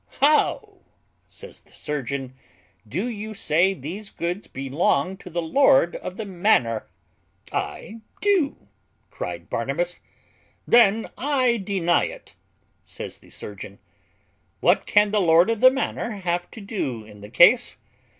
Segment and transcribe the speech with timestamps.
[0.19, 0.79] "How,"
[1.27, 2.33] says the surgeon,
[2.87, 6.87] "do you say these goods belong to the lord of the manor?"
[7.51, 8.67] "I do,"
[9.11, 9.99] cried Barnabas.
[10.67, 12.33] "Then I deny it,"
[12.83, 13.77] says the surgeon:
[14.59, 17.77] "what can the lord of the manor have to do in the case?